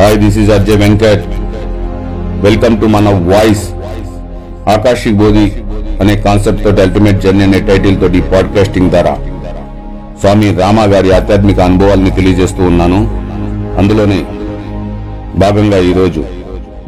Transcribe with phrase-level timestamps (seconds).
[0.00, 1.24] Hi this is Ajay Venkat
[2.44, 3.70] welcome to మన voice
[4.68, 5.52] Akashic బోధి
[6.00, 9.14] అనే concept తోటి ultimate journey అనే టైటిల్ తోటి పాడ్కాస్టింగ్ ద్వారా
[10.20, 13.00] స్వామి రామ గారి ఆధ్యాత్మిక అనుభవాల్ని తెలియజేస్తూ ఉన్నాను.
[13.78, 14.22] అందులోనే
[15.36, 16.24] భాగంగా ఈరోజు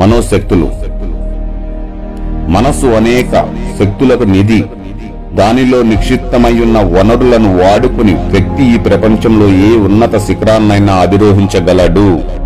[0.00, 0.68] మనోశక్తులు.
[2.48, 3.48] మనస్సు అనేక
[3.80, 4.64] శక్తులకు నిధి.
[5.34, 12.41] దానిలో నిక్షిప్తమై ఉన్న వనరులను వాడుకుని వ్యక్తి ఈ ప్రపంచంలో ఏ ఉన్నత శిఖరాన్నైనా అధిరోహించగలడు.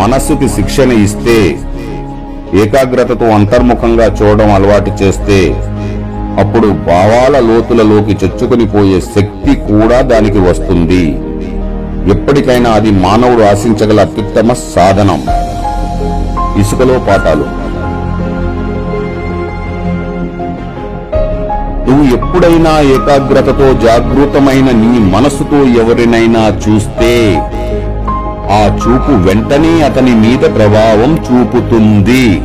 [0.00, 1.38] మనస్సుకి శిక్షణ ఇస్తే
[2.62, 5.38] ఏకాగ్రతతో అంతర్ముఖంగా చూడడం అలవాటు చేస్తే
[6.42, 11.04] అప్పుడు భావాల లోతులలోకి చొచ్చుకుని పోయే శక్తి కూడా దానికి వస్తుంది.
[12.12, 15.20] ఎప్పటికైనా అది మానవుడు ఆశించగల అత్యుత్తమ సాధనం.
[16.60, 17.46] ఇసుకలో పాఠాలు.
[21.88, 27.12] నువ్వు ఎప్పుడైనా ఏకాగ్రతతో జాగృతమైన నీ మనసుతో ఎవరినైనా చూస్తే
[28.50, 32.36] ఆ చూపు వెంటనే అతని మీద ప్రభావం చూపుతుంది.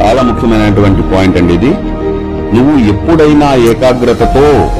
[0.00, 1.74] చాలా ముఖ్యమైనటువంటి పాయింట్ అండి ఇది.
[2.56, 4.70] నువ్వు ఎప్పుడైనా ఏకాగ్రతతో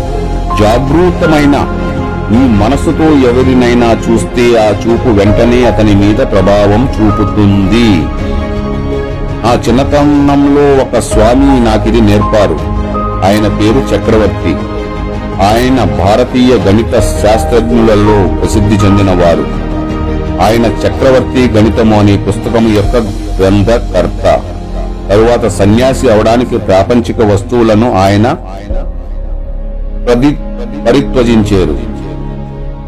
[0.60, 1.66] జాగృతమైన
[2.30, 8.06] నీ మనసుతో ఎవరినైనా చూస్తే ఆ చూపు వెంటనే అతని మీద ప్రభావం చూపుతుంది.
[9.48, 12.76] ఆ చిన్నతనంలో ఒక స్వామి నాకిది నేర్పారు.
[13.26, 14.75] ఆయన పేరు చక్రవర్తి.
[15.42, 19.66] ఆయన భారతీయ గణిత శాస్త్రజ్ఞులలో ప్రసిద్ధి చెందినవారు.
[20.42, 22.96] ఆయన చక్రవర్తి గణితము అనే పుస్తకం యొక్క
[23.40, 24.22] గ్రంథకర్త.
[25.10, 28.34] తరువాత సన్యాసి అవడానికి ప్రాపంచిక వస్తువులను ఆయన
[30.88, 31.78] పరిత్వజించారు.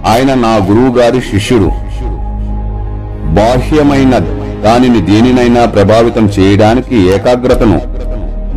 [0.09, 1.71] ఆయన నా గురువు గారి శిష్యుడు.
[3.35, 4.19] బాహ్యమైన
[4.65, 7.81] దానిని దేనినైనా ప్రభావితం చేయడానికి ఏకాగ్రతను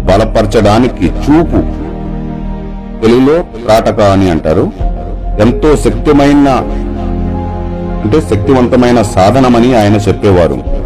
[0.05, 1.80] బలపరచడానికి చూపు
[3.03, 4.71] తెలుగులో కాటక అని అంటారు.
[5.39, 6.63] ఎంతో శక్తిమైన
[8.03, 10.81] అంటే శక్తివంతమైన సాధనమని ఆయన చెప్పేవారు.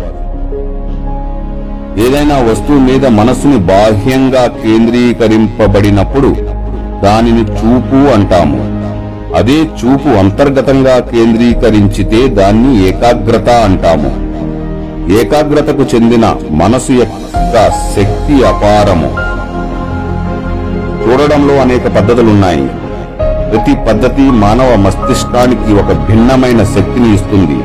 [2.05, 6.35] ఏదైనా వస్తువు మీద మనస్సుని బాహ్యంగా కేంద్రీకరింపబడినప్పుడు
[7.03, 8.75] దానిని చూపు అంటాము.
[9.35, 14.11] అదే చూపు అంతర్గతంగా కేంద్రీకరించితే దాన్ని ఏకాగ్రత అంటాము.
[15.19, 19.24] ఏకాగ్రతకు చెందిన మనసు యొక్క శక్తి అపారము.
[21.15, 22.69] చూడడంలో అనేక పద్ధతులున్నాయి.
[23.51, 27.59] ప్రతి పద్ధతి మానవ మస్తిష్కానికి ఒక భిన్నమైన శక్తిని ఇస్తుంది.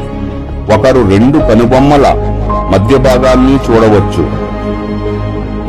[0.75, 2.15] ఒకరు రెండు కనుబొమ్మల
[2.73, 4.25] మధ్య భాగాన్ని చూడవచ్చు.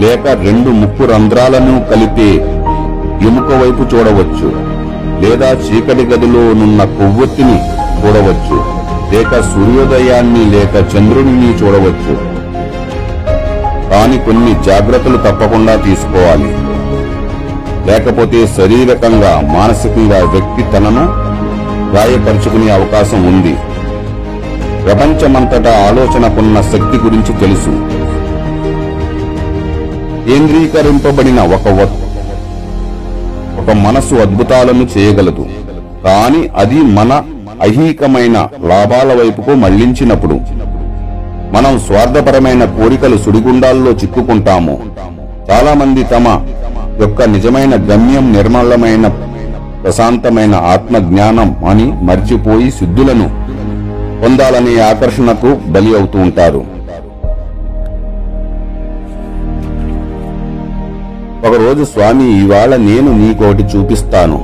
[0.01, 2.31] లేక రెండు ముక్కు రంధ్రాలను కలిపే
[3.27, 4.51] ఎముక వైపు చూడవచ్చు.
[5.21, 7.59] లేదా చీకటి గదిలో నున్న కొవ్వొత్తిని
[8.01, 8.63] చూడవచ్చు.
[9.15, 12.41] లేక సూర్యోదయాన్ని లేక చంద్రుడిని చూడవచ్చు.
[13.89, 16.70] కాని కొన్ని జాగ్రత్తలు తప్పకుండా తీసుకోవాలి.
[17.87, 21.05] లేకపోతే శారీరకంగా మానసికంగా వ్యక్తి తనను
[21.95, 23.53] గాయపరుచుకునే అవకాశం ఉంది.
[24.83, 27.73] ప్రపంచమంతటా ఆలోచనకున్న శక్తి గురించి తెలుసు.
[30.27, 31.67] కేంద్రీకరింపబడిన ఒక
[33.61, 35.45] ఒక మనసు అద్భుతాలను చేయగలదు.
[36.05, 37.23] కానీ అది మన
[37.61, 40.39] ఐహికమైన లాభాల వైపుకు మళ్ళించినప్పుడు
[41.51, 44.79] మనం స్వార్థపరమైన కోరికలు సుడిగుండాల్లో చిక్కుకుంటాము.
[45.51, 46.41] చాలా మంది తమ
[47.01, 49.07] యొక్క నిజమైన గమ్యం నిర్మలమైన
[49.83, 53.27] ప్రశాంతమైన ఆత్మ జ్ఞానం అని మర్చిపోయి సిద్ధులను
[54.23, 56.61] పొందాలనే ఆకర్షణకు బలి అవుతూ ఉంటారు.
[61.47, 64.39] ఒకరోజు స్వామి ఇవాళ నేను నీకోటి చూపిస్తాను.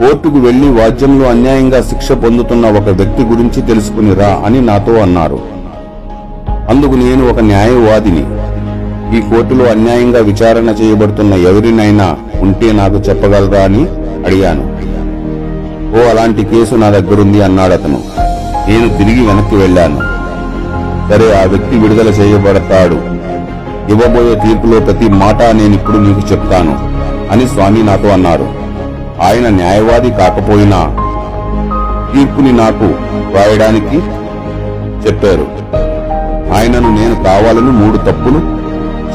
[0.00, 5.40] కోర్టుకు వెళ్ళి వాద్యంలో అన్యాయంగా శిక్ష పొందుతున్న ఒక వ్యక్తి గురించి తెలుసుకునిరా అని నాతో అన్నారు.
[6.70, 8.24] అందుకు నేను ఒక న్యాయవాదిని.
[9.16, 13.86] ఈ కోర్టులో అన్యాయంగా విచారణ చేయబడుతున్న ఎవరినైనా ఉంటే నాకు చెప్పగలరా అని
[14.26, 14.62] అడిగాను.
[15.96, 18.00] ఓ అలాంటి కేసు నా దగ్గరుంది అన్నాడు అతను.
[18.68, 19.96] నేను తిరిగి వెనక్కి వెళ్ళాను.
[21.08, 22.94] సరే ఆ వ్యక్తి విడుదల చేయబడతాడు.
[23.92, 26.78] ఇవ్వబోయే తీర్పులో ప్రతి మాట నేను ఇప్పుడు నీకు చెప్తాను
[27.32, 28.48] అని స్వామి నాతో అన్నారు.
[29.22, 30.96] ఆయన న్యాయవాది కాకపోయినా
[32.14, 32.84] తీర్పుని నాకు
[33.36, 33.96] రాయడానికి
[35.06, 35.46] చెప్పారు.
[36.54, 38.59] ఆయనను నేను కావాలని మూడు తప్పులు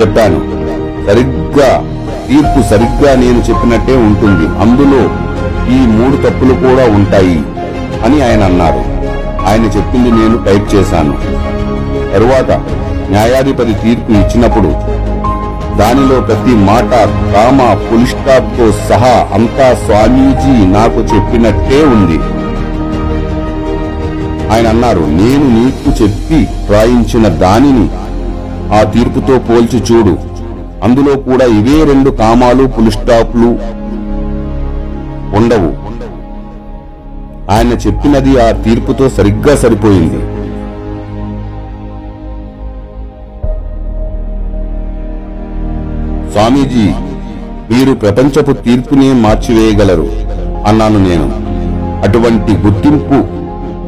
[0.02, 0.66] చెప్పాను.
[1.08, 1.84] సరిగ్గా
[2.28, 4.48] తీర్పు సరిగ్గా నేను చెప్పినట్టే ఉంటుంది.
[4.48, 5.26] అందులో
[5.74, 7.40] ఈ మూడు తప్పులు కూడా ఉంటాయి
[8.06, 8.96] అని ఆయన అన్నారు.
[9.48, 11.14] ఆయన చెప్పింది నేను టైప్ చేశాను.
[12.14, 12.52] తరువాత
[13.10, 14.96] న్యాయాధిపతి తీర్పు ఇచ్చినప్పుడు
[15.78, 16.92] దానిలో ప్రతి మాట
[17.34, 22.20] కామ పులిస్టాప్తో సహా అంతా స్వామీజీ నాకు చెప్పినట్టే ఉంది.
[24.54, 27.90] ఆయన అన్నారు నేను నీకు చెప్పి రాయించిన దానిని
[28.74, 30.18] ఆ తీర్పుతో పోల్చి చూడు.
[30.84, 33.48] అందులో కూడా ఇవే రెండు కామాలు పులిస్టాప్లు
[35.36, 35.86] ఉండవు.
[37.52, 40.36] ఆయన చెప్పినది ఆ తీర్పుతో సరిగ్గా సరిపోయింది.
[46.32, 46.92] స్వామీజీ
[47.74, 50.10] మీరు ప్రపంచపు తీర్పునే మార్చివేయగలరు
[50.68, 51.46] అన్నాను నేను.
[52.08, 53.46] అటువంటి గుర్తింపు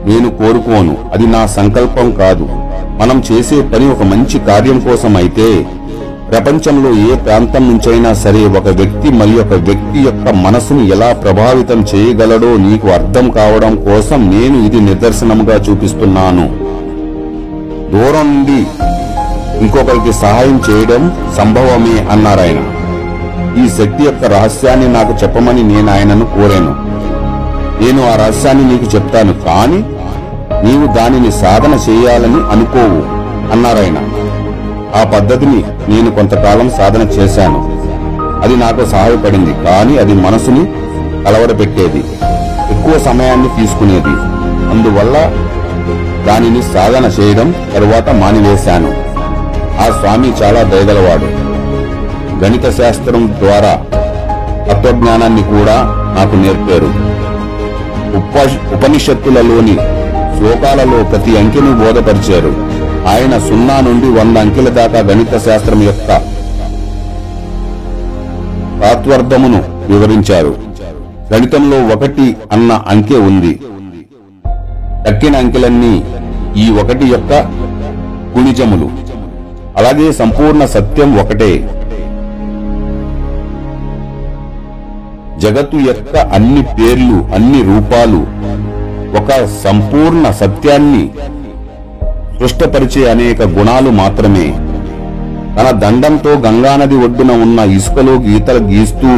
[0.07, 0.97] నేను కోరుకోను.
[1.13, 2.49] అది నా సంకల్పం కాదు.
[2.99, 5.47] మనం చేసే పని ఒక మంచి కార్యం కోసం అయితే
[6.31, 12.49] ప్రపంచంలో ఏ ప్రాంతం నుంచైనా సరే ఒక వ్యక్తి మరి ఒక వ్యక్తి యొక్క మనసును ఎలా ప్రభావితం చేయగలడో
[12.57, 16.45] నీకు అర్థం కావడం కోసం నేను ఇది నిదర్శనముగా చూపిస్తున్నాను.
[17.93, 18.59] దూరం నుండి
[19.65, 21.03] ఇంకొకరికి సహాయం చేయడం
[21.37, 22.63] సంభవమే అన్నారాయన
[23.61, 26.73] ఈ శక్తి యొక్క రహస్యాన్ని నాకు చెప్పమని నేను ఆయనను కోరాను.
[27.81, 29.79] నేను ఆ రహస్యాన్ని నీకు చెప్తాను కానీ
[30.63, 33.17] నీవు దానిని సాధన చేయాలని అనుకోవు
[33.51, 33.95] అన్నారాయన.
[34.95, 37.77] ఆ పద్ధతిని నేను కొంతకాలం సాధన చేశాను.
[38.43, 40.65] అది నాకు సహాయపడింది కానీ అది మనసుని
[41.23, 42.03] కలవడపెట్టేది
[42.71, 44.37] ఎక్కువ సమయాన్ని తీసుకునేది.
[44.71, 45.17] అందువల్ల
[46.27, 48.89] దానిని సాధన చేయడం తరువాత మానివేశాను.
[49.79, 51.47] ఆ స్వామి చాలా దయగలవాడు.
[52.45, 53.81] గణిత శాస్త్రం ద్వారా
[54.71, 55.83] తత్వజ్ఞానాన్ని కూడా
[56.17, 57.17] నాకు నేర్పారు.
[58.17, 59.77] ఉప- ఉపనిషత్తులలోని
[60.37, 62.53] శ్లోకాలలో ప్రతి అంకెను బోధపరిచారు.
[63.07, 66.07] ఆయన సున్నా నుండి వంద అంకెల దాకా గణిత శాస్త్రం యొక్క
[68.81, 70.55] తాత్వర్థమును వివరించారు.
[71.33, 73.59] గణితంలో ఒకటి అన్న అంకె ఉంది.
[75.07, 76.03] తక్కిన అంకెలన్నీ
[76.57, 77.33] ఈ ఒకటి యొక్క
[78.37, 78.89] గుణిజములు.
[79.77, 81.69] అలాగే సంపూర్ణ సత్యం ఒకటే.
[85.39, 88.21] జగత్తు యొక్క అన్ని పేర్లు అన్ని రూపాలు
[89.15, 91.09] ఒక సంపూర్ణ సత్యాన్ని
[92.39, 94.47] సృష్టపరిచే అనేక గుణాలు మాత్రమే.
[95.57, 99.11] తన దండంతో గంగానది ఒడ్డున ఉన్న ఇసుకలో గీతలు గీస్తూ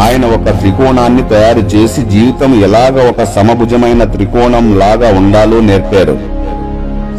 [0.00, 6.16] ఆయన ఒక త్రికోణాన్ని తయారు చేసి జీవితం ఎలాగ ఒక సమభుజమైన త్రికోణం లాగా ఉండాలో నేర్పారు.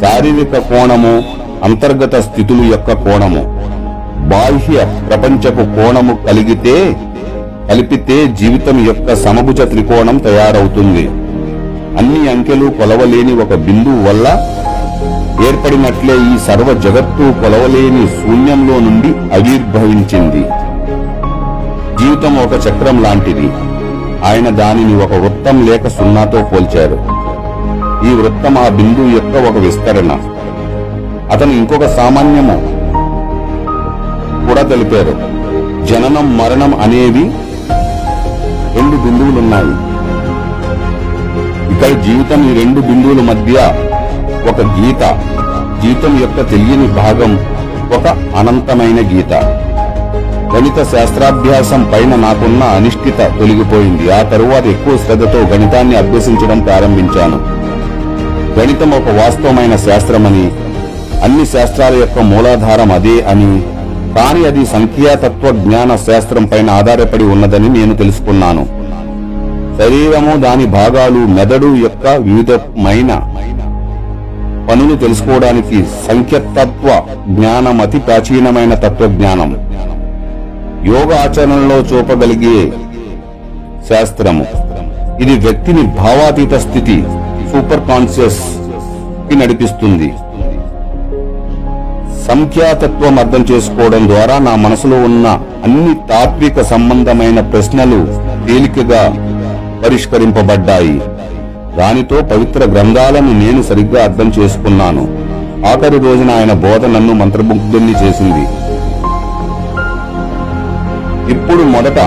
[0.02, 1.24] శారీరక కోణము
[1.64, 3.42] అంతర్గత స్థితులు యొక్క కోణము
[4.30, 4.78] బాహ్య
[5.10, 6.96] ప్రపంచపు కోణము కలిగితే
[7.70, 11.10] కలిపితే జీవితం యొక్క సమభుజ త్రికోణం తయారవుతుంది.
[11.98, 14.28] అన్ని అంకెలు కొలవలేని ఒక బిందువు వల్ల
[15.48, 20.42] ఏర్పడినట్లే ఈ సర్వ జగత్తు కొలవలేని శూన్యంలో నుండి ఆవిర్భవించింది.
[22.00, 23.52] జీవితం ఒక చక్రం లాంటిది.
[24.26, 27.20] ఆయన దానిని ఒక వృత్తం లేక సున్నాతో పోల్చారు.
[28.06, 30.12] ఈ వృత్తం ఆ బిందువు యొక్క ఒక విస్తరణ.
[31.32, 32.80] అతను ఇంకొక సామాన్యము
[34.48, 35.40] కూడా తెలిపారు.
[35.86, 37.32] జననం మరణం అనేవి
[38.76, 39.89] రెండు బిందువులున్నాయి.
[41.80, 43.54] ఇక్కడ జీవితం ఈ రెండు బిందువుల మధ్య
[44.50, 45.04] ఒక గీత.
[45.82, 47.40] జీవితం యొక్క తెలియని భాగం
[47.96, 49.34] ఒక అనంతమైన గీత.
[50.56, 54.12] గణిత శాస్త్రాభ్యాసం పైన నాకున్న అనిష్టిత తొలగిపోయింది.
[54.12, 57.40] ఆ తరువాత ఎక్కువ శ్రద్ధతో గణితాన్ని అభ్యసించడం ప్రారంభించాను.
[58.60, 60.52] గణితం ఒక వాస్తవమైన శాస్త్రమని
[61.24, 63.62] అన్ని శాస్త్రాల యొక్క మూలాధారం అదే అని
[64.16, 68.80] కానీ అది సంఖ్యాతత్వ జ్ఞాన శాస్త్రం పైన ఆధారపడి ఉన్నదని నేను తెలుసుకున్నాను.
[69.80, 73.12] శరీరము దాని భాగాలు మెదడు యొక్క వివిధమైన
[74.70, 75.78] పనులు తెలుసుకోవడానికి
[76.08, 76.88] సంఖ్యతత్వ
[77.36, 79.52] జ్ఞానం అతి ప్రాచీనమైన తత్వజ్ఞానం.
[80.90, 82.58] యోగ ఆచరణలో చూపగలిగే
[83.90, 84.46] శాస్త్రము.
[85.24, 86.98] ఇది వ్యక్తిని భావాతీత స్థితి
[87.52, 90.10] సూపర్ కాన్షియస్కి నడిపిస్తుంది.
[92.28, 95.28] సంఖ్యాతత్వం అర్థం చేసుకోవడం ద్వారా నా మనసులో ఉన్న
[95.66, 98.00] అన్ని తాత్విక సంబంధమైన ప్రశ్నలు
[98.48, 99.02] తేలికగా
[99.84, 101.02] పరిష్కరింపబడ్డాయి.
[101.78, 105.04] దానితో పవిత్ర గ్రంథాలను నేను సరిగ్గా అర్థం చేసుకున్నాను.
[105.68, 108.44] ఆఖరి రోజున ఆయన బోధ నన్ను మంత్రముగ్ధుల్ని చేసింది.
[111.34, 112.00] ఇప్పుడు మొదట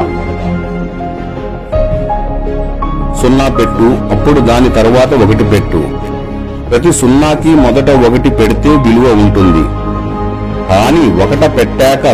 [3.21, 5.81] సున్నా పెట్టు అప్పుడు దాని తర్వాత ఒకటి పెట్టు.
[6.71, 9.65] ప్రతి సున్నాకి మొదట ఒకటి పెడితే విలువ ఉంటుంది.
[10.71, 12.07] కానీ ఒకట పెట్టాక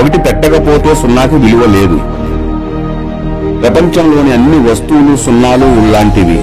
[0.00, 1.98] ఒకటి పెట్టకపోతే సున్నాకి విలువ లేదు.
[3.60, 6.40] ప్రపంచంలోని అన్ని వస్తువులు సున్నాలు లాంటివి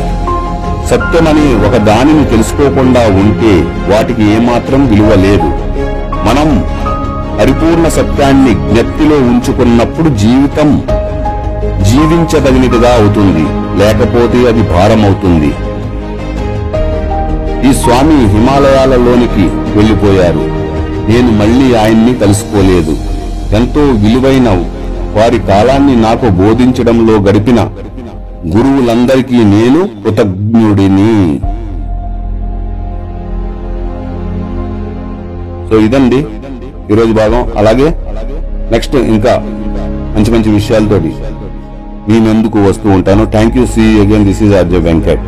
[0.89, 3.53] సత్యమని ఒక దానిని తెలుసుకోకుండా ఉంటే
[3.91, 5.50] వాటికి ఏమాత్రం విలువ లేదు.
[6.27, 6.50] మనం
[7.39, 10.70] పరిపూర్ణ సత్యాన్ని జ్ఞప్తిలో ఉంచుకున్నప్పుడు జీవితం
[11.89, 13.46] జీవించదగినదిగా అవుతుంది.
[13.80, 15.51] లేకపోతే అది భారం అవుతుంది
[17.70, 19.46] ఈ స్వామి హిమాలయాలలోనికి
[19.77, 20.44] వెళ్ళిపోయారు
[21.10, 22.94] నేను మళ్ళీ ఆయన్ని కలుసుకోలేదు.
[23.56, 24.50] ఎంతో విలువైన
[25.18, 27.60] వారి కాలాన్ని నాకు బోధించడంలో గడిపిన
[28.53, 31.15] గురువులందరికీ నేను కృతజ్ఞుడిని.
[35.70, 36.20] సో ఇదండి
[36.94, 37.44] ఈరోజు భాగం.
[37.62, 37.88] అలాగే
[38.72, 39.34] నెక్స్ట్ ఇంకా
[40.15, 41.12] మంచి మంచి విషయాలతోటి
[42.10, 43.25] నేనెందుకు వస్తూ ఉంటాను.
[43.36, 45.24] Thank you see again this is RJ Venkat